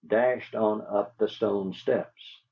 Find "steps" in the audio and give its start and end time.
1.73-2.39